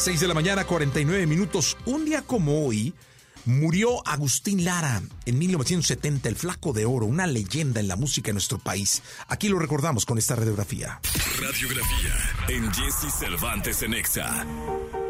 6 0.00 0.18
de 0.18 0.28
la 0.28 0.34
mañana, 0.34 0.64
49 0.64 1.26
minutos. 1.26 1.76
Un 1.84 2.06
día 2.06 2.22
como 2.22 2.64
hoy, 2.66 2.94
murió 3.44 4.06
Agustín 4.08 4.64
Lara 4.64 5.02
en 5.26 5.38
1970, 5.38 6.26
el 6.30 6.36
flaco 6.36 6.72
de 6.72 6.86
oro, 6.86 7.04
una 7.04 7.26
leyenda 7.26 7.80
en 7.80 7.88
la 7.88 7.96
música 7.96 8.30
en 8.30 8.36
nuestro 8.36 8.58
país. 8.58 9.02
Aquí 9.28 9.50
lo 9.50 9.58
recordamos 9.58 10.06
con 10.06 10.16
esta 10.16 10.36
radiografía. 10.36 11.00
Radiografía 11.38 12.14
en 12.48 12.72
Jesse 12.72 13.12
Cervantes 13.12 13.82
en 13.82 13.92
Exa. 13.92 14.46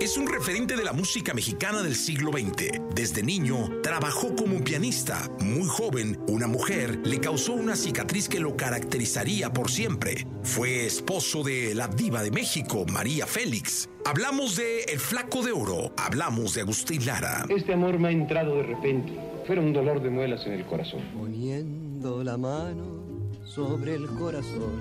Es 0.00 0.16
un 0.16 0.26
referente 0.26 0.76
de 0.76 0.84
la 0.84 0.92
música 0.92 1.34
mexicana 1.34 1.82
del 1.82 1.94
siglo 1.94 2.32
XX. 2.32 2.80
Desde 2.94 3.22
niño 3.22 3.80
trabajó 3.82 4.34
como 4.34 4.62
pianista. 4.64 5.30
Muy 5.40 5.68
joven, 5.68 6.18
una 6.26 6.46
mujer 6.46 7.00
le 7.04 7.20
causó 7.20 7.52
una 7.52 7.76
cicatriz 7.76 8.28
que 8.28 8.40
lo 8.40 8.56
caracterizaría 8.56 9.52
por 9.52 9.70
siempre. 9.70 10.26
Fue 10.42 10.86
esposo 10.86 11.42
de 11.42 11.74
la 11.74 11.88
diva 11.88 12.22
de 12.22 12.30
México, 12.30 12.86
María 12.90 13.26
Félix. 13.26 13.90
Hablamos 14.04 14.56
de 14.56 14.84
El 14.84 14.98
Flaco 14.98 15.42
de 15.42 15.52
Oro, 15.52 15.92
hablamos 15.96 16.54
de 16.54 16.62
Agustín 16.62 17.04
Lara. 17.04 17.44
Este 17.48 17.74
amor 17.74 17.98
me 17.98 18.08
ha 18.08 18.12
entrado 18.12 18.56
de 18.56 18.62
repente. 18.62 19.12
Fuera 19.46 19.60
un 19.60 19.72
dolor 19.72 20.02
de 20.02 20.10
muelas 20.10 20.46
en 20.46 20.54
el 20.54 20.64
corazón. 20.64 21.02
Poniendo 21.12 22.24
la 22.24 22.38
mano 22.38 23.04
sobre 23.44 23.96
el 23.96 24.06
corazón, 24.06 24.80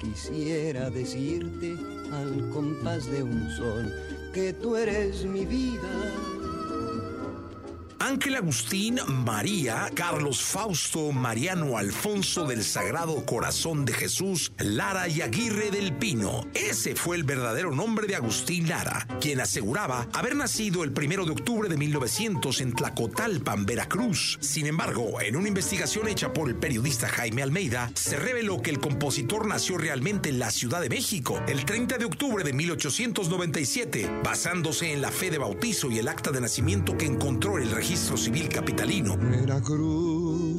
quisiera 0.00 0.90
decirte 0.90 1.74
al 2.12 2.50
compás 2.50 3.10
de 3.10 3.22
un 3.22 3.48
son 3.56 3.92
que 4.36 4.52
tú 4.52 4.76
eres 4.76 5.24
mi 5.24 5.46
vida. 5.46 6.35
Ángel 8.06 8.36
Agustín 8.36 9.00
María, 9.24 9.90
Carlos 9.92 10.40
Fausto, 10.40 11.10
Mariano 11.10 11.76
Alfonso 11.76 12.46
del 12.46 12.62
Sagrado 12.62 13.26
Corazón 13.26 13.84
de 13.84 13.94
Jesús, 13.94 14.52
Lara 14.58 15.08
y 15.08 15.22
Aguirre 15.22 15.72
del 15.72 15.92
Pino. 15.92 16.46
Ese 16.54 16.94
fue 16.94 17.16
el 17.16 17.24
verdadero 17.24 17.72
nombre 17.72 18.06
de 18.06 18.14
Agustín 18.14 18.68
Lara, 18.68 19.08
quien 19.20 19.40
aseguraba 19.40 20.06
haber 20.12 20.36
nacido 20.36 20.84
el 20.84 20.92
primero 20.92 21.24
de 21.24 21.32
octubre 21.32 21.68
de 21.68 21.76
1900 21.76 22.60
en 22.60 22.74
Tlacotalpan, 22.74 23.66
Veracruz. 23.66 24.38
Sin 24.40 24.66
embargo, 24.66 25.20
en 25.20 25.34
una 25.34 25.48
investigación 25.48 26.06
hecha 26.06 26.32
por 26.32 26.48
el 26.48 26.54
periodista 26.54 27.08
Jaime 27.08 27.42
Almeida, 27.42 27.90
se 27.94 28.16
reveló 28.16 28.62
que 28.62 28.70
el 28.70 28.78
compositor 28.78 29.48
nació 29.48 29.78
realmente 29.78 30.28
en 30.28 30.38
la 30.38 30.52
Ciudad 30.52 30.80
de 30.80 30.90
México 30.90 31.42
el 31.48 31.64
30 31.64 31.98
de 31.98 32.04
octubre 32.04 32.44
de 32.44 32.52
1897, 32.52 34.20
basándose 34.22 34.92
en 34.92 35.02
la 35.02 35.10
fe 35.10 35.32
de 35.32 35.38
bautizo 35.38 35.90
y 35.90 35.98
el 35.98 36.06
acta 36.06 36.30
de 36.30 36.40
nacimiento 36.40 36.96
que 36.96 37.06
encontró 37.06 37.58
el 37.58 37.68
registro 37.72 37.95
civil 37.96 38.48
capitalino. 38.48 39.16
Veracruz, 39.16 40.52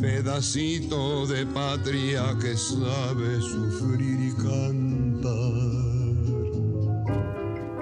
pedacito 0.00 1.26
de 1.26 1.46
patria 1.46 2.36
que 2.40 2.56
sabe 2.56 3.40
sufrir 3.40 4.18
y 4.20 4.32
cantar. 4.42 5.80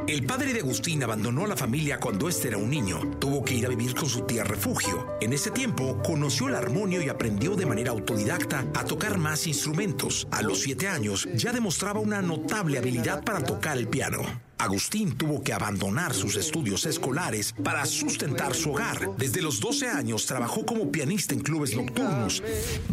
El 0.08 0.24
padre 0.24 0.54
de 0.54 0.60
Agustín 0.60 1.02
abandonó 1.02 1.44
a 1.44 1.48
la 1.48 1.56
familia 1.56 2.00
cuando 2.00 2.28
éste 2.28 2.48
era 2.48 2.56
un 2.56 2.70
niño. 2.70 2.98
Tuvo 3.20 3.44
que 3.44 3.54
ir 3.54 3.66
a 3.66 3.68
vivir 3.68 3.94
con 3.94 4.08
su 4.08 4.22
tía 4.22 4.42
refugio. 4.42 5.06
En 5.20 5.34
ese 5.34 5.50
tiempo 5.50 6.00
conoció 6.02 6.48
el 6.48 6.54
armonio 6.54 7.02
y 7.02 7.08
aprendió 7.08 7.54
de 7.54 7.66
manera 7.66 7.90
autodidacta 7.90 8.64
a 8.74 8.84
tocar 8.84 9.18
más 9.18 9.46
instrumentos. 9.46 10.26
A 10.30 10.42
los 10.42 10.60
siete 10.60 10.88
años 10.88 11.28
ya 11.34 11.52
demostraba 11.52 12.00
una 12.00 12.22
notable 12.22 12.78
habilidad 12.78 13.22
para 13.22 13.44
tocar 13.44 13.76
el 13.76 13.86
piano. 13.86 14.47
Agustín 14.58 15.16
tuvo 15.16 15.42
que 15.42 15.52
abandonar 15.52 16.12
sus 16.12 16.36
estudios 16.36 16.84
escolares 16.84 17.54
para 17.62 17.86
sustentar 17.86 18.54
su 18.54 18.72
hogar. 18.72 19.10
Desde 19.16 19.40
los 19.40 19.60
12 19.60 19.88
años 19.88 20.26
trabajó 20.26 20.66
como 20.66 20.90
pianista 20.90 21.34
en 21.34 21.40
clubes 21.40 21.76
nocturnos. 21.76 22.42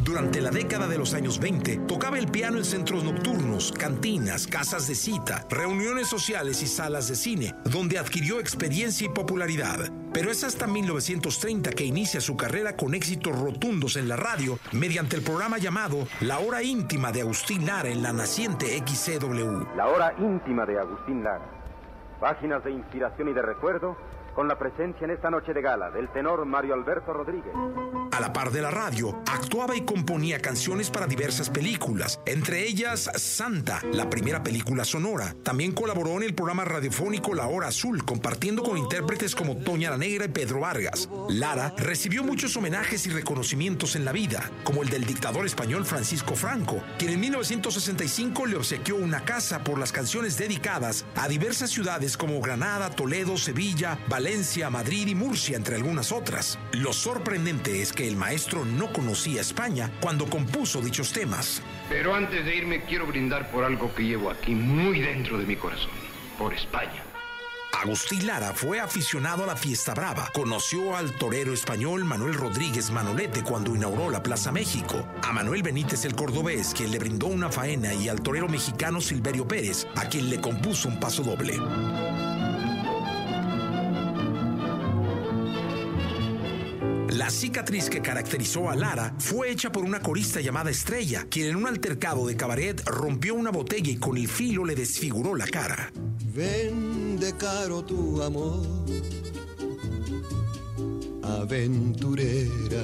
Durante 0.03 0.41
la 0.41 0.51
década 0.51 0.87
de 0.87 0.97
los 0.97 1.13
años 1.13 1.39
20 1.39 1.77
tocaba 1.87 2.19
el 2.19 2.27
piano 2.27 2.57
en 2.57 2.65
centros 2.65 3.03
nocturnos, 3.03 3.71
cantinas, 3.71 4.47
casas 4.47 4.87
de 4.87 4.95
cita, 4.95 5.45
reuniones 5.49 6.07
sociales 6.07 6.61
y 6.61 6.67
salas 6.67 7.07
de 7.07 7.15
cine, 7.15 7.55
donde 7.65 7.97
adquirió 7.97 8.39
experiencia 8.39 9.07
y 9.07 9.09
popularidad. 9.09 9.91
Pero 10.15 10.31
es 10.31 10.45
hasta 10.45 10.65
1930 10.65 11.71
que 11.71 11.83
inicia 11.83 12.21
su 12.21 12.37
carrera 12.37 12.77
con 12.77 12.95
éxitos 12.95 13.37
rotundos 13.37 13.97
en 13.97 14.07
la 14.07 14.15
radio 14.15 14.57
mediante 14.71 15.17
el 15.17 15.21
programa 15.21 15.57
llamado 15.57 16.07
La 16.21 16.39
Hora 16.39 16.63
Íntima 16.63 17.11
de 17.11 17.19
Agustín 17.19 17.65
Lara 17.65 17.89
en 17.89 18.01
la 18.01 18.13
naciente 18.13 18.67
XCW. 18.77 19.75
La 19.75 19.87
hora 19.87 20.13
íntima 20.17 20.65
de 20.65 20.79
Agustín 20.79 21.21
Lara. 21.21 21.43
Páginas 22.21 22.63
de 22.63 22.71
inspiración 22.71 23.27
y 23.27 23.33
de 23.33 23.41
recuerdo 23.41 23.97
con 24.33 24.47
la 24.47 24.57
presencia 24.57 25.03
en 25.03 25.11
esta 25.11 25.29
noche 25.29 25.53
de 25.53 25.61
gala 25.61 25.91
del 25.91 26.07
tenor 26.07 26.45
Mario 26.45 26.75
Alberto 26.75 27.11
Rodríguez. 27.11 27.53
A 28.15 28.21
la 28.21 28.31
par 28.31 28.49
de 28.49 28.61
la 28.61 28.71
radio, 28.71 29.21
actuaba 29.25 29.75
y 29.75 29.81
componía 29.81 30.39
canciones 30.39 30.89
para 30.89 31.05
diversas 31.05 31.49
películas, 31.49 32.21
entre 32.25 32.65
ellas 32.65 33.11
Santa, 33.17 33.81
la 33.91 34.09
primera 34.09 34.41
película 34.41 34.85
sonora. 34.85 35.35
También 35.43 35.73
colaboró 35.73 36.11
en 36.15 36.23
el 36.23 36.33
programa 36.33 36.63
radiofónico 36.63 37.35
La 37.35 37.47
Hora 37.47 37.67
Azul, 37.67 38.05
compartiendo 38.05 38.63
con 38.63 38.77
intérpretes 38.77 39.35
como 39.35 39.57
Toña 39.57 39.89
la 39.89 39.97
Negra 39.97 40.23
y 40.23 40.29
Pedro 40.29 40.61
Vargas. 40.61 41.09
Lara 41.27 41.73
recibió 41.77 42.23
muchos 42.23 42.55
homenajes 42.55 43.05
y 43.05 43.09
reconocimientos 43.09 43.97
en 43.97 44.05
la 44.05 44.13
vida, 44.13 44.49
como 44.63 44.81
el 44.81 44.87
del 44.87 45.05
dictador 45.05 45.45
español 45.45 45.83
Francisco 45.83 46.37
Franco, 46.37 46.81
quien 46.97 47.11
en 47.11 47.19
1965 47.19 48.45
le 48.45 48.55
obsequió 48.55 48.95
una 48.95 49.25
casa 49.25 49.61
por 49.61 49.77
las 49.77 49.91
canciones 49.91 50.37
dedicadas 50.37 51.03
a 51.17 51.27
diversas 51.27 51.69
ciudades 51.69 52.15
como 52.15 52.39
Granada, 52.39 52.91
Toledo, 52.91 53.35
Sevilla, 53.35 53.99
Valencia, 54.07 54.69
Madrid 54.69 55.05
y 55.07 55.15
Murcia, 55.15 55.57
entre 55.57 55.75
algunas 55.75 56.13
otras. 56.13 56.57
Lo 56.71 56.93
sorprendente 56.93 57.81
es 57.81 57.91
que 57.91 58.04
el 58.07 58.15
maestro 58.15 58.65
no 58.65 58.91
conocía 58.91 59.41
España 59.41 59.91
cuando 59.99 60.25
compuso 60.25 60.81
dichos 60.81 61.11
temas. 61.11 61.61
Pero 61.89 62.15
antes 62.15 62.45
de 62.45 62.55
irme 62.55 62.83
quiero 62.83 63.05
brindar 63.05 63.49
por 63.51 63.63
algo 63.63 63.93
que 63.93 64.03
llevo 64.03 64.29
aquí 64.29 64.55
muy 64.55 64.99
dentro 64.99 65.37
de 65.37 65.45
mi 65.45 65.55
corazón. 65.55 65.91
Por 66.37 66.53
España. 66.53 67.03
Agustín 67.81 68.25
Lara 68.25 68.53
fue 68.53 68.79
aficionado 68.79 69.43
a 69.43 69.47
la 69.47 69.55
fiesta 69.55 69.93
brava. 69.93 70.29
Conoció 70.33 70.95
al 70.95 71.11
torero 71.11 71.53
español 71.53 72.05
Manuel 72.05 72.33
Rodríguez 72.33 72.89
Manolete 72.89 73.43
cuando 73.43 73.75
inauguró 73.75 74.09
la 74.09 74.23
Plaza 74.23 74.51
México. 74.51 75.05
A 75.21 75.33
Manuel 75.33 75.61
Benítez 75.61 76.05
el 76.05 76.15
cordobés, 76.15 76.73
quien 76.73 76.91
le 76.91 76.99
brindó 76.99 77.27
una 77.27 77.51
faena, 77.51 77.93
y 77.93 78.07
al 78.07 78.21
torero 78.21 78.47
mexicano 78.47 79.01
Silverio 79.01 79.47
Pérez, 79.47 79.87
a 79.95 80.07
quien 80.07 80.29
le 80.29 80.39
compuso 80.39 80.87
un 80.87 80.99
paso 80.99 81.21
doble. 81.21 81.59
La 87.15 87.29
cicatriz 87.29 87.89
que 87.89 88.01
caracterizó 88.01 88.69
a 88.69 88.75
Lara 88.75 89.15
fue 89.19 89.49
hecha 89.49 89.71
por 89.71 89.85
una 89.85 90.01
corista 90.01 90.41
llamada 90.41 90.69
Estrella, 90.69 91.25
quien 91.29 91.47
en 91.47 91.55
un 91.55 91.65
altercado 91.65 92.27
de 92.27 92.35
cabaret 92.35 92.83
rompió 92.85 93.35
una 93.35 93.51
botella 93.51 93.89
y 93.89 93.95
con 93.95 94.17
el 94.17 94.27
filo 94.27 94.65
le 94.65 94.75
desfiguró 94.75 95.33
la 95.33 95.47
cara. 95.47 95.93
Vende 96.33 97.33
caro 97.37 97.85
tu 97.85 98.21
amor, 98.21 98.65
aventurera. 101.23 102.83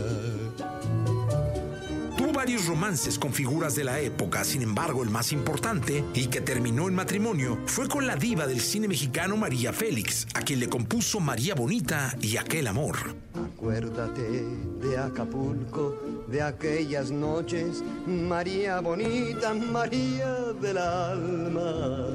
Tuvo 2.18 2.32
varios 2.32 2.68
romances 2.68 3.20
con 3.20 3.34
figuras 3.34 3.76
de 3.76 3.84
la 3.84 4.00
época, 4.00 4.46
sin 4.46 4.62
embargo 4.62 5.04
el 5.04 5.10
más 5.10 5.34
importante, 5.34 6.06
y 6.14 6.28
que 6.28 6.40
terminó 6.40 6.88
en 6.88 6.96
matrimonio, 6.96 7.60
fue 7.66 7.90
con 7.90 8.08
la 8.08 8.16
diva 8.16 8.48
del 8.48 8.62
cine 8.62 8.88
mexicano 8.88 9.36
María 9.36 9.74
Félix, 9.74 10.26
a 10.36 10.42
quien 10.42 10.62
le 10.62 10.70
compuso 10.70 11.20
María 11.20 11.54
Bonita 11.54 12.16
y 12.22 12.38
Aquel 12.38 12.68
Amor. 12.68 13.16
Acuérdate 13.62 14.44
de 14.82 14.98
Acapulco, 14.98 15.96
de 16.26 16.42
aquellas 16.42 17.12
noches, 17.12 17.84
María 18.08 18.80
bonita, 18.80 19.54
María 19.54 20.34
del 20.60 20.80
alma. 20.80 22.08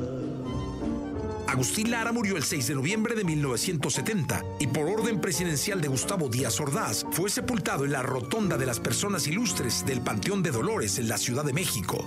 Agustín 1.47 1.93
Lara 1.93 2.11
murió 2.11 2.37
el 2.37 2.43
6 2.43 2.67
de 2.67 2.75
noviembre 2.75 3.15
de 3.15 3.23
1970 3.23 4.43
y 4.59 4.67
por 4.67 4.89
orden 4.89 5.21
presidencial 5.21 5.81
de 5.81 5.87
Gustavo 5.87 6.29
Díaz 6.29 6.59
Ordaz 6.59 7.07
fue 7.13 7.31
sepultado 7.31 7.85
en 7.85 7.93
la 7.93 8.03
Rotonda 8.03 8.59
de 8.59 8.67
las 8.67 8.81
Personas 8.81 9.29
Ilustres 9.29 9.87
del 9.87 10.01
Panteón 10.01 10.43
de 10.43 10.51
Dolores 10.51 10.99
en 10.99 11.07
la 11.07 11.17
Ciudad 11.17 11.45
de 11.45 11.53
México. 11.53 12.05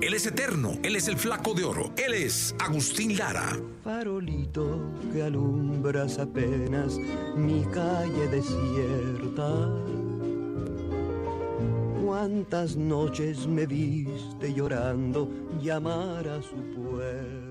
Él 0.00 0.14
es 0.14 0.24
eterno, 0.24 0.78
él 0.82 0.96
es 0.96 1.08
el 1.08 1.18
flaco 1.18 1.52
de 1.52 1.62
oro, 1.62 1.92
él 1.98 2.14
es 2.14 2.54
Agustín 2.58 3.18
Lara. 3.18 3.60
Farolito 3.84 4.80
que 5.12 5.22
alumbras 5.22 6.18
apenas 6.18 6.96
mi 7.36 7.64
calle 7.66 8.26
desierta. 8.28 9.68
Cuántas 12.02 12.76
noches 12.76 13.46
me 13.46 13.66
viste 13.66 14.54
llorando 14.54 15.28
llamar 15.60 16.26
a 16.28 16.40
su 16.40 16.56
puerta. 16.74 17.49